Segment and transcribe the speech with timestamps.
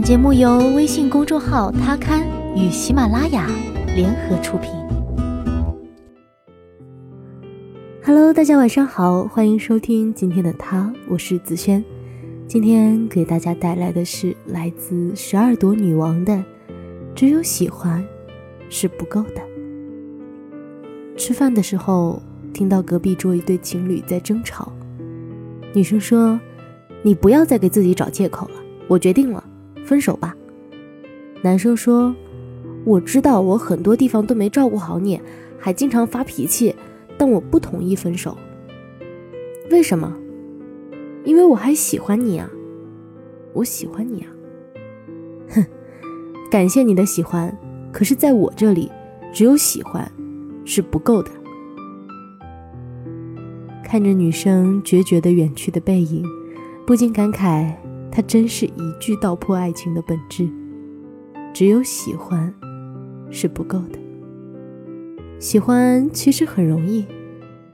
[0.00, 3.48] 本节目由微信公众号“他刊”与喜马拉雅
[3.96, 4.70] 联合出品。
[8.04, 11.84] Hello，大家晚上好，欢迎收听今天的他，我是子轩。
[12.46, 16.32] 今天给大家带来的是来自《十二朵女王》的
[17.16, 18.02] 《只有喜欢
[18.68, 19.40] 是不够的》。
[21.16, 22.22] 吃饭的时候，
[22.54, 24.70] 听到隔壁桌一对情侣在争吵。
[25.74, 26.38] 女生说
[27.02, 28.54] ：“你不要再给自己找借口了，
[28.86, 29.42] 我决定了。”
[29.88, 30.36] 分手吧，
[31.42, 32.14] 男生说
[32.84, 35.18] ：“我知道我很多地方都没照顾好你，
[35.58, 36.76] 还经常发脾气，
[37.16, 38.36] 但我不同意分手。
[39.70, 40.14] 为什么？
[41.24, 42.50] 因为我还喜欢你啊，
[43.54, 44.28] 我喜欢你啊。”
[45.56, 45.66] 哼，
[46.50, 47.50] 感谢你的喜欢，
[47.90, 48.92] 可是在我这里，
[49.32, 50.06] 只有喜欢
[50.66, 51.30] 是不够的。
[53.82, 56.22] 看着女生决绝的远去的背影，
[56.86, 57.87] 不禁感慨。
[58.10, 60.48] 它真是一句道破爱情的本质：
[61.54, 62.52] 只有喜欢
[63.30, 63.98] 是不够的。
[65.38, 67.04] 喜欢其实很容易，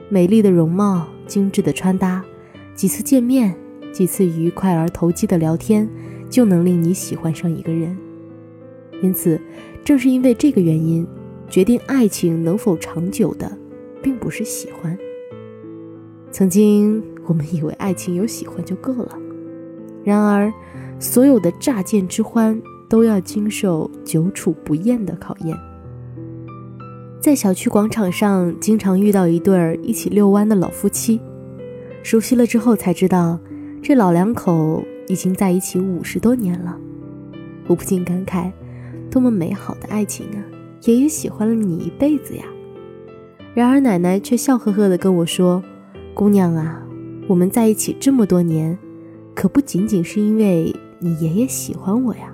[0.09, 2.23] 美丽的容貌、精致的穿搭，
[2.75, 3.55] 几次见面，
[3.93, 5.89] 几次愉快而投机的聊天，
[6.29, 7.97] 就能令你喜欢上一个人。
[9.03, 9.41] 因此，
[9.83, 11.07] 正是因为这个原因，
[11.49, 13.51] 决定爱情能否长久的，
[14.03, 14.97] 并不是喜欢。
[16.31, 19.19] 曾经，我们以为爱情有喜欢就够了。
[20.05, 20.53] 然而，
[21.01, 25.57] 所有的乍见之欢都要经受久处不厌的考验。
[27.19, 31.19] 在小区广场上，经常遇到一对儿一起遛弯的老夫妻，
[32.03, 33.39] 熟悉了之后才知道，
[33.83, 36.77] 这老两口已经在一起五十多年了。
[37.67, 38.53] 我不禁感慨，
[39.11, 40.39] 多么美好的爱情啊！
[40.83, 42.45] 爷爷喜欢了你一辈子呀。
[43.55, 45.65] 然而奶奶却笑呵呵地跟我说
[46.13, 46.83] ：“姑娘啊，
[47.29, 48.77] 我们在一起这么多年。”
[49.35, 52.31] 可不仅仅是因为你爷爷喜欢我呀。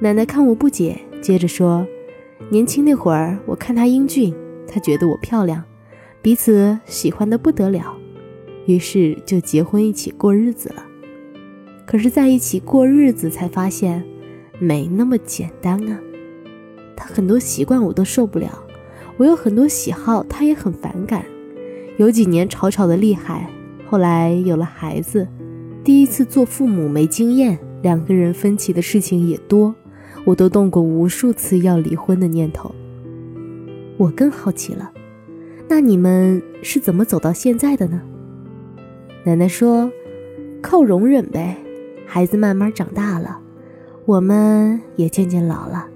[0.00, 1.84] 奶奶看我不解，接着说
[2.50, 4.32] ：“年轻那会儿，我看他英俊，
[4.68, 5.62] 他觉得我漂亮，
[6.22, 7.96] 彼此喜欢的不得了，
[8.66, 10.86] 于是就结婚一起过日子了。
[11.84, 14.04] 可是，在一起过日子才发现，
[14.60, 15.98] 没那么简单啊。
[16.96, 18.48] 他很多习惯我都受不了，
[19.16, 21.24] 我有很多喜好，他也很反感。
[21.96, 23.50] 有几年吵吵的厉害，
[23.86, 25.26] 后来有了孩子。”
[25.88, 29.74] 第一次做父母没经验，两个人分歧的事情也多，
[30.26, 32.70] 我都动过无数次要离婚的念头。
[33.96, 34.92] 我更好奇了，
[35.66, 38.02] 那你们是怎么走到现在的呢？
[39.24, 39.90] 奶奶说，
[40.60, 41.56] 靠容忍呗。
[42.04, 43.38] 孩子慢慢长大了，
[44.04, 45.86] 我们也渐渐老了，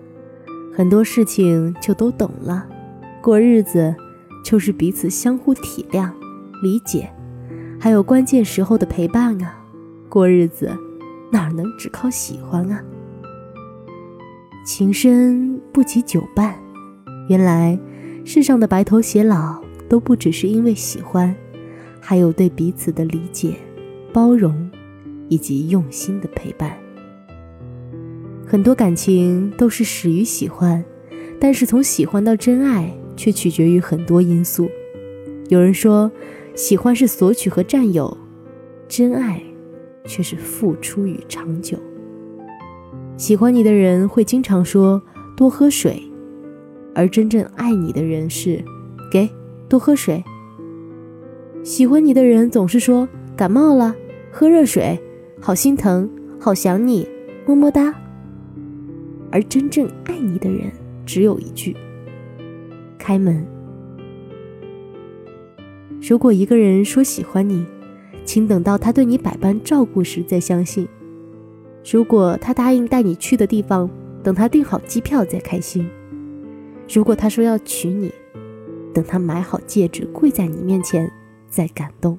[0.75, 2.67] 很多事情就都懂了。
[3.23, 3.95] 过日子，
[4.43, 6.09] 就是彼此相互体谅、
[6.63, 7.11] 理解，
[7.79, 9.59] 还有关键时候的陪伴啊。
[10.13, 10.71] 过日子，
[11.31, 12.85] 哪能只靠喜欢啊？
[14.63, 16.55] 情深不及久伴。
[17.31, 17.81] 原来，
[18.23, 19.59] 世上的白头偕老
[19.89, 21.35] 都不只是因为喜欢，
[21.99, 23.57] 还有对彼此的理解、
[24.13, 24.71] 包容，
[25.31, 26.77] 以及用心的陪伴。
[28.47, 30.85] 很多感情都是始于喜欢，
[31.41, 34.69] 但是从喜欢到真爱，却取决于很多因素。
[35.49, 36.13] 有人说，
[36.55, 38.15] 喜欢是索取和占有，
[38.87, 39.43] 真爱。
[40.05, 41.79] 却是付出与长久。
[43.17, 45.01] 喜欢你的人会经常说
[45.37, 46.03] 多喝水，
[46.95, 48.63] 而真正爱你的人是
[49.11, 49.29] 给
[49.69, 50.23] 多喝水。
[51.63, 53.95] 喜欢你的人总是说感冒了
[54.31, 54.99] 喝热水，
[55.41, 56.09] 好心疼，
[56.41, 57.07] 好想你，
[57.47, 57.95] 么么哒。
[59.31, 60.71] 而真正爱你的人
[61.07, 61.77] 只有一句：
[62.99, 63.45] 开门。
[66.07, 67.65] 如果一个人说喜欢你。
[68.25, 70.87] 请等到他对你百般照顾时再相信。
[71.91, 73.89] 如果他答应带你去的地方，
[74.23, 75.89] 等他订好机票再开心。
[76.93, 78.13] 如果他说要娶你，
[78.95, 81.11] 等他买好戒指跪在你面前
[81.49, 82.19] 再感动。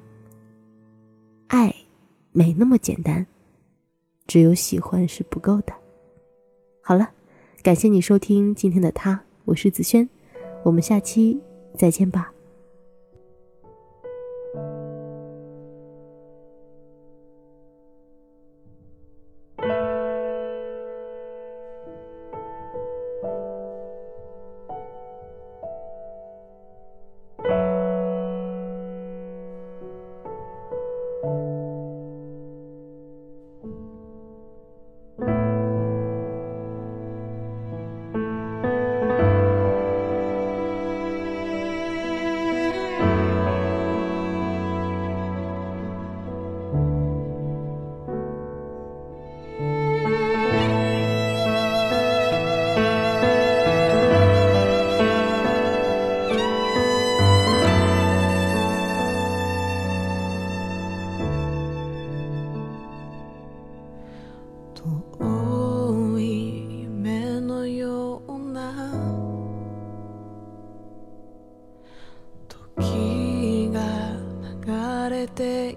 [1.48, 1.74] 爱，
[2.32, 3.26] 没那么简单，
[4.26, 5.72] 只有喜欢是不够的。
[6.82, 7.10] 好了，
[7.62, 10.06] 感谢你收听今天的他，我是子轩，
[10.64, 11.38] 我们下期
[11.78, 12.33] 再见吧。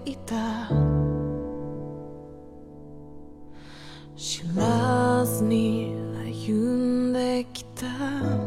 [0.00, 0.68] ていた
[4.16, 7.82] 知らずに歩んできた
[8.20, 8.42] 道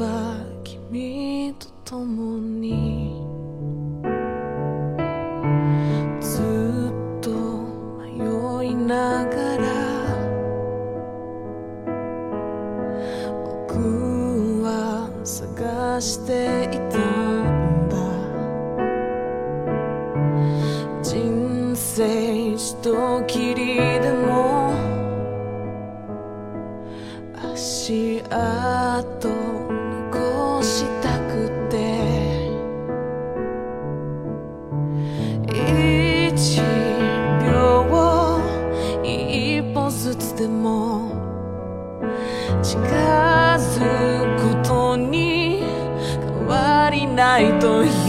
[0.00, 3.21] は君と共に
[27.84, 29.28] しあと
[30.14, 32.48] 残したくて
[35.50, 36.62] 一
[37.42, 38.38] 秒
[39.02, 41.10] 一歩ずつでも
[42.62, 45.64] 近づくことに
[46.38, 48.01] 変わりないという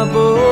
[0.03, 0.46] my boat